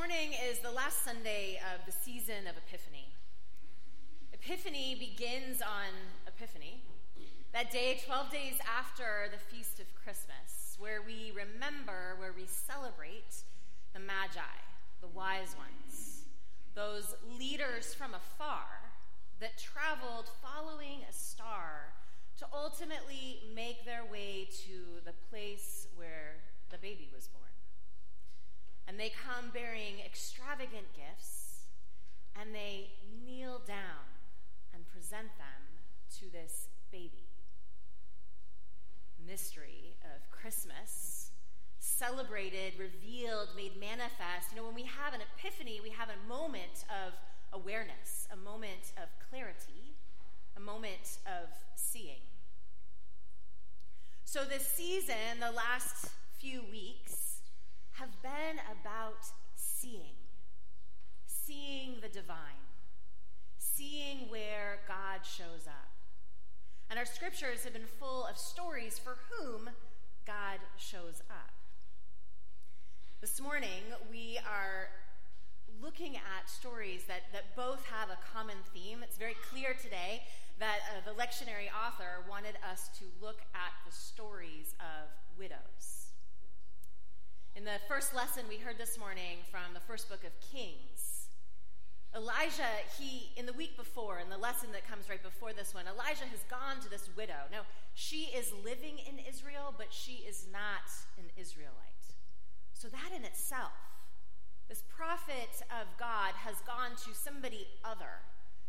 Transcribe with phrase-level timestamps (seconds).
[0.00, 3.04] morning is the last Sunday of the season of Epiphany.
[4.32, 5.92] Epiphany begins on
[6.26, 6.80] Epiphany,
[7.52, 13.44] that day 12 days after the feast of Christmas, where we remember, where we celebrate
[13.92, 14.56] the Magi,
[15.02, 16.24] the wise ones,
[16.74, 18.80] those leaders from afar
[19.38, 21.92] that traveled following a star
[22.38, 26.40] to ultimately make their way to the place where
[26.70, 27.49] the baby was born.
[28.90, 31.60] And they come bearing extravagant gifts,
[32.34, 32.88] and they
[33.24, 34.02] kneel down
[34.74, 35.62] and present them
[36.18, 37.28] to this baby.
[39.24, 41.30] Mystery of Christmas,
[41.78, 44.50] celebrated, revealed, made manifest.
[44.50, 47.12] You know, when we have an epiphany, we have a moment of
[47.52, 49.94] awareness, a moment of clarity,
[50.56, 52.26] a moment of seeing.
[54.24, 56.08] So, this season, the last
[56.40, 57.29] few weeks,
[58.00, 60.16] have been about seeing,
[61.26, 62.64] seeing the divine,
[63.58, 65.90] seeing where God shows up.
[66.88, 69.68] And our scriptures have been full of stories for whom
[70.26, 71.52] God shows up.
[73.20, 74.88] This morning, we are
[75.82, 79.00] looking at stories that, that both have a common theme.
[79.02, 80.22] It's very clear today
[80.58, 86.09] that uh, the lectionary author wanted us to look at the stories of widows.
[87.56, 91.28] In the first lesson we heard this morning from the first book of Kings,
[92.14, 95.84] Elijah, he, in the week before, in the lesson that comes right before this one,
[95.86, 97.50] Elijah has gone to this widow.
[97.50, 97.62] Now,
[97.94, 102.06] she is living in Israel, but she is not an Israelite.
[102.72, 103.74] So, that in itself,
[104.68, 108.22] this prophet of God has gone to somebody other.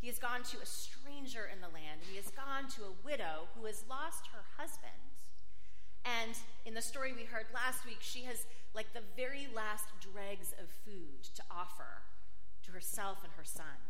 [0.00, 2.96] He has gone to a stranger in the land, and he has gone to a
[3.04, 4.96] widow who has lost her husband.
[6.04, 6.34] And
[6.66, 10.68] in the story we heard last week, she has like the very last dregs of
[10.84, 12.02] food to offer
[12.64, 13.80] to herself and her son.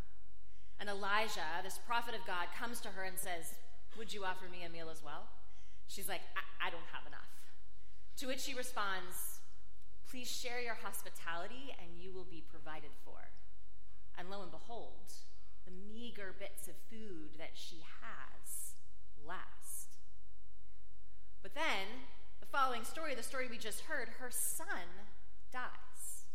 [0.81, 3.55] And Elijah, this prophet of God, comes to her and says,
[3.97, 5.29] Would you offer me a meal as well?
[5.87, 7.31] She's like, I, I don't have enough.
[8.19, 9.41] To which she responds,
[10.11, 13.31] Please share your hospitality and you will be provided for.
[14.19, 15.15] And lo and behold,
[15.65, 18.75] the meager bits of food that she has
[19.27, 19.99] last.
[21.43, 22.09] But then
[22.53, 25.09] following story, the story we just heard, her son
[25.51, 26.27] dies.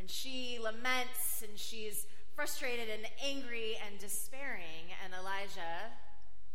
[0.00, 4.88] And she laments and she's frustrated and angry and despairing.
[5.04, 5.92] And Elijah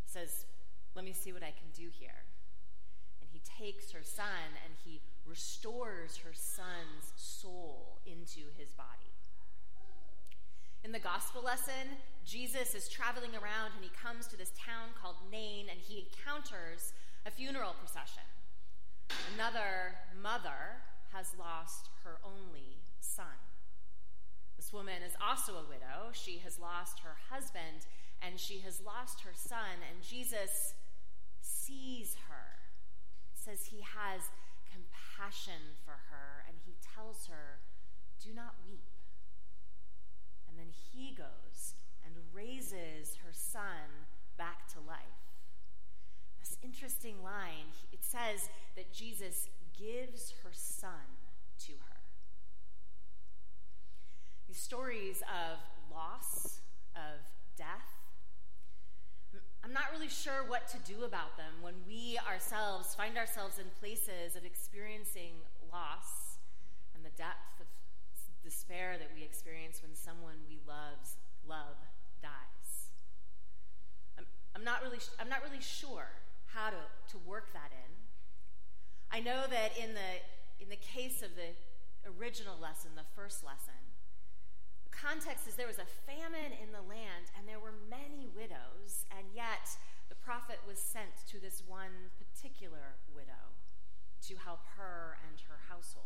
[0.04, 0.44] says,
[0.96, 2.24] Let me see what I can do here.
[3.20, 9.14] And he takes her son and he restores her son's soul into his body.
[10.82, 11.94] In the gospel lesson,
[12.24, 16.92] Jesus is traveling around and he comes to this town called Nain and he encounters
[17.26, 18.22] a funeral procession.
[19.34, 20.78] Another mother
[21.12, 23.42] has lost her only son.
[24.56, 26.12] This woman is also a widow.
[26.12, 27.90] She has lost her husband
[28.22, 30.72] and she has lost her son, and Jesus
[31.42, 32.56] sees her.
[33.34, 34.22] Says he has
[34.72, 37.60] compassion for her, and he tells her,
[38.24, 38.88] Do not weep.
[40.48, 41.74] And then he goes
[42.06, 45.25] and raises her son back to life
[46.62, 47.72] interesting line.
[47.92, 49.48] It says that Jesus
[49.78, 51.06] gives her son
[51.66, 51.96] to her.
[54.48, 55.58] These stories of
[55.92, 56.60] loss,
[56.94, 57.20] of
[57.56, 57.96] death,
[59.64, 63.64] I'm not really sure what to do about them when we ourselves find ourselves in
[63.80, 65.42] places of experiencing
[65.72, 66.38] loss
[66.94, 67.66] and the depth of
[68.44, 71.18] despair that we experience when someone we loves,
[71.48, 71.74] love
[72.22, 72.94] dies.
[74.16, 74.24] I'm,
[74.54, 76.06] I'm, not really, I'm not really sure
[77.16, 77.92] to, work that in.
[79.10, 80.20] I know that in the,
[80.60, 81.56] in the case of the
[82.04, 83.80] original lesson, the first lesson,
[84.84, 89.08] the context is there was a famine in the land and there were many widows,
[89.16, 89.72] and yet
[90.08, 93.56] the prophet was sent to this one particular widow
[94.28, 96.04] to help her and her household.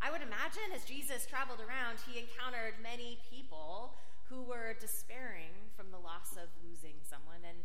[0.00, 3.98] I would imagine as Jesus traveled around, he encountered many people
[4.28, 7.60] who were despairing from the loss of losing someone and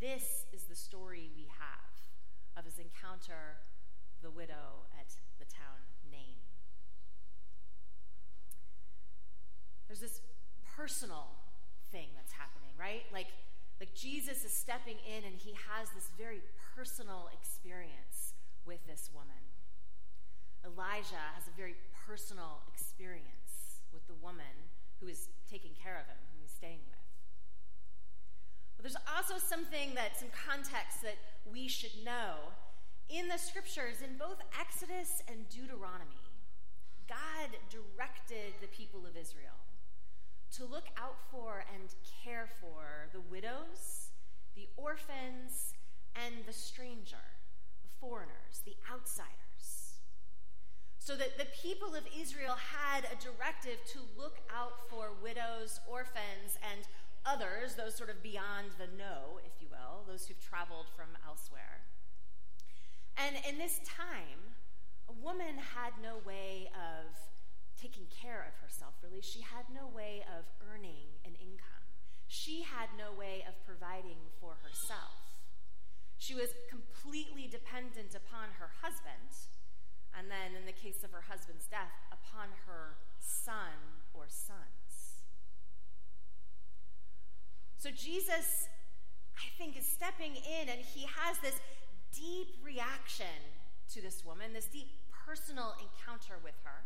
[0.00, 1.92] this is the story we have
[2.56, 3.60] of his encounter
[4.22, 6.36] the widow at the town Nain.
[9.88, 10.20] There's this
[10.76, 11.28] personal
[11.92, 13.02] thing that's happening, right?
[13.12, 13.28] Like,
[13.80, 16.40] like Jesus is stepping in and he has this very
[16.74, 18.34] personal experience
[18.66, 19.40] with this woman.
[20.64, 21.76] Elijah has a very
[22.06, 24.66] personal experience with the woman
[25.00, 27.05] who is taking care of him, who he's staying with.
[28.76, 31.16] But there's also something that, some context that
[31.50, 32.52] we should know.
[33.08, 36.26] In the scriptures, in both Exodus and Deuteronomy,
[37.08, 39.56] God directed the people of Israel
[40.56, 41.94] to look out for and
[42.24, 44.10] care for the widows,
[44.54, 45.74] the orphans,
[46.14, 47.24] and the stranger,
[47.82, 50.00] the foreigners, the outsiders.
[50.98, 56.58] So that the people of Israel had a directive to look out for widows, orphans,
[56.72, 56.88] and
[57.26, 61.82] others, those sort of beyond the know, if you will, those who've traveled from elsewhere.
[63.18, 64.54] And in this time,
[65.08, 67.10] a woman had no way of
[67.80, 69.20] taking care of herself, really.
[69.20, 71.84] She had no way of earning an income.
[72.26, 75.36] She had no way of providing for herself.
[76.18, 79.30] She was completely dependent upon her husband,
[80.16, 84.85] and then, in the case of her husband's death, upon her son or sons.
[87.78, 88.68] So, Jesus,
[89.36, 91.60] I think, is stepping in, and he has this
[92.14, 93.26] deep reaction
[93.92, 94.88] to this woman, this deep
[95.26, 96.84] personal encounter with her.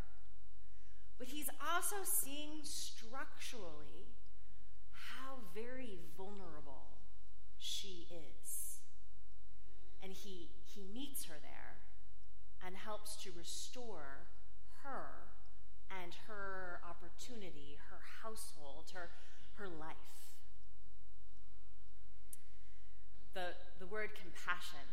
[1.19, 4.09] But he's also seeing structurally
[4.91, 6.89] how very vulnerable
[7.59, 8.81] she is.
[10.03, 11.77] And he, he meets her there
[12.67, 14.27] and helps to restore
[14.83, 15.29] her
[16.03, 19.11] and her opportunity, her household, her,
[19.57, 20.30] her life.
[23.35, 24.87] The, the word compassion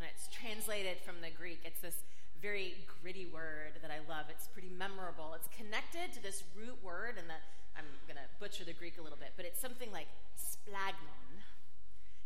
[0.00, 1.60] and it's translated from the Greek.
[1.64, 2.00] It's this
[2.40, 4.32] very gritty word that I love.
[4.32, 5.36] It's pretty memorable.
[5.36, 7.28] It's connected to this root word, and
[7.76, 10.08] I'm going to butcher the Greek a little bit, but it's something like
[10.40, 11.44] splagnon.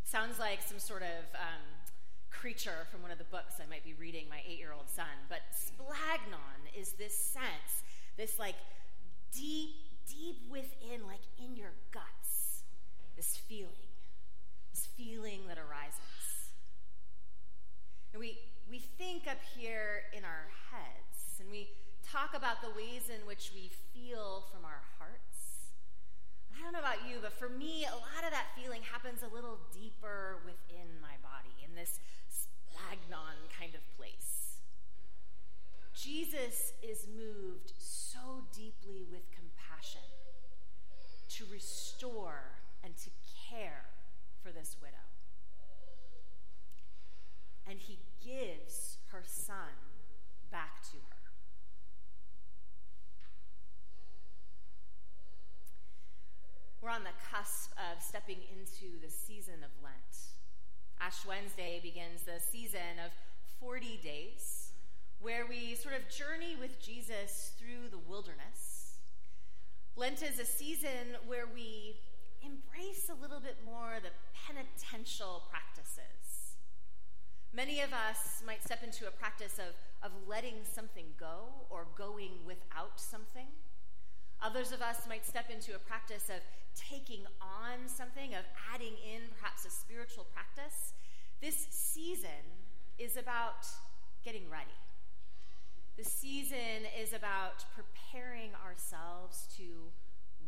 [0.04, 1.66] Sounds like some sort of um,
[2.30, 5.18] creature from one of the books I might be reading my eight year old son.
[5.28, 7.82] But splagnon is this sense,
[8.16, 8.54] this like
[9.34, 9.74] deep,
[10.06, 12.62] deep within, like in your guts,
[13.16, 13.93] this feeling,
[14.74, 16.50] this feeling that arises.
[18.14, 18.38] And we,
[18.70, 21.66] we think up here in our heads, and we
[22.06, 25.74] talk about the ways in which we feel from our hearts.
[26.54, 29.34] I don't know about you, but for me, a lot of that feeling happens a
[29.34, 31.98] little deeper within my body, in this
[32.30, 34.62] splagnon kind of place.
[35.92, 40.06] Jesus is moved so deeply with compassion
[41.30, 43.10] to restore and to
[43.50, 43.86] care
[44.40, 45.04] for this widow
[47.66, 49.72] and he gives her son
[50.50, 51.16] back to her.
[56.80, 60.14] We're on the cusp of stepping into the season of Lent.
[61.00, 63.10] Ash Wednesday begins the season of
[63.58, 64.70] 40 days
[65.20, 68.98] where we sort of journey with Jesus through the wilderness.
[69.96, 71.96] Lent is a season where we
[72.42, 74.14] embrace a little bit more the
[74.46, 75.64] penitential practices
[77.54, 82.32] Many of us might step into a practice of, of letting something go or going
[82.44, 83.46] without something.
[84.42, 86.42] Others of us might step into a practice of
[86.74, 90.92] taking on something, of adding in perhaps a spiritual practice.
[91.40, 92.44] This season
[92.98, 93.66] is about
[94.24, 94.70] getting ready.
[95.96, 99.92] The season is about preparing ourselves to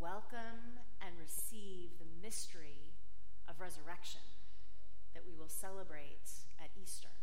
[0.00, 2.82] welcome and receive the mystery
[3.49, 4.20] of resurrection
[5.14, 6.28] that we will celebrate
[6.61, 7.14] at Easter.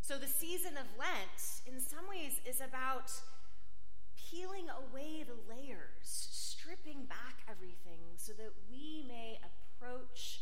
[0.00, 3.12] So, the season of Lent, in some ways, is about
[4.16, 10.40] peeling away the layers, stripping back everything so that we may approach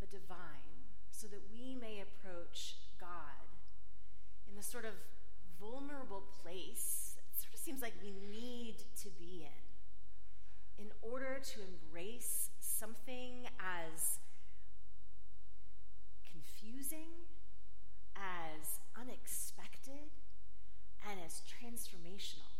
[0.00, 3.44] the divine, so that we may approach God
[4.48, 4.94] in the sort of
[5.60, 11.60] vulnerable place it sort of seems like we need to be in in order to
[11.60, 14.18] embrace something as
[16.30, 17.10] confusing,
[18.14, 20.14] as unexpected,
[21.08, 22.54] and as transformational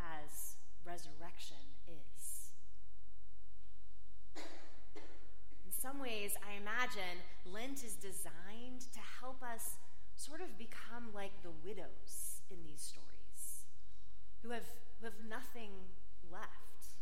[0.00, 2.50] as resurrection is.
[4.36, 9.76] In some ways, I imagine Lent is designed to help us
[10.16, 13.10] sort of become like the widows in these stories
[14.30, 14.70] who have,
[15.00, 15.70] who have nothing
[16.32, 16.96] left.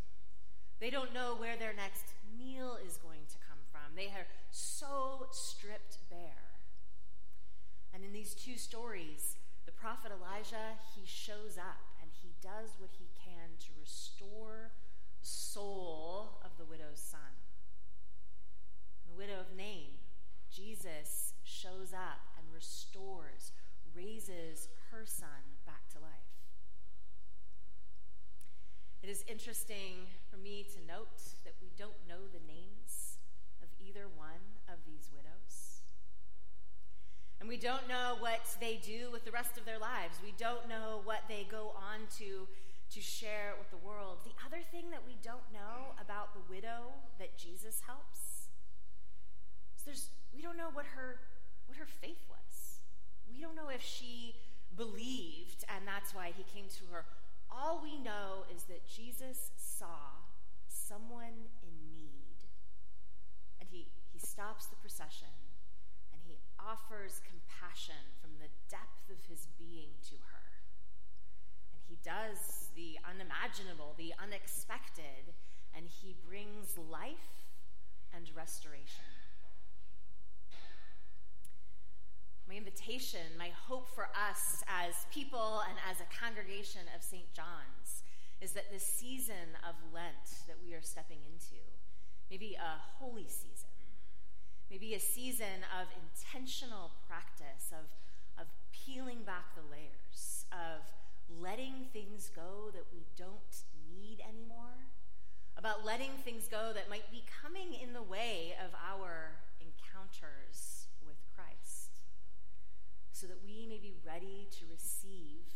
[0.81, 3.95] They don't know where their next meal is going to come from.
[3.95, 6.59] They are so stripped bare.
[7.95, 12.91] And in these two stories, the prophet Elijah, he shows up and he does what
[12.99, 14.73] he can to restore
[15.21, 17.21] the soul of the widow's son.
[19.07, 19.91] the widow of Nain,
[20.51, 23.53] Jesus shows up and restores,
[23.95, 26.32] raises her son back to life.
[29.03, 33.19] It is interesting for me to note that we don't know the names
[33.61, 35.83] of either one of these widows.
[37.41, 40.23] And we don't know what they do with the rest of their lives.
[40.23, 42.47] We don't know what they go on to,
[42.95, 44.19] to share with the world.
[44.23, 48.47] The other thing that we don't know about the widow that Jesus helps
[49.77, 51.19] is there's, we don't know what her,
[51.67, 52.79] what her faith was.
[53.29, 54.37] We don't know if she
[54.77, 57.05] believed and that's why he came to her.
[57.53, 60.25] All we know is that Jesus saw
[60.69, 62.49] someone in need.
[63.61, 65.29] And he, he stops the procession
[66.13, 70.49] and he offers compassion from the depth of his being to her.
[71.73, 75.37] And he does the unimaginable, the unexpected,
[75.77, 77.45] and he brings life
[78.17, 79.12] and restoration.
[82.53, 87.25] My invitation, my hope for us as people and as a congregation of St.
[87.33, 88.05] John's
[88.43, 91.65] is that this season of Lent that we are stepping into,
[92.31, 93.73] maybe a holy season,
[94.71, 97.89] maybe a season of intentional practice, of,
[98.39, 100.85] of peeling back the layers, of
[101.41, 103.65] letting things go that we don't
[103.97, 104.93] need anymore,
[105.57, 110.72] about letting things go that might be coming in the way of our encounters
[113.23, 115.47] so that we may be ready to receive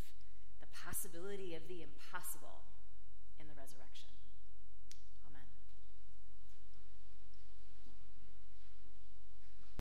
[0.63, 2.63] the possibility of the impossible
[3.41, 4.16] in the resurrection.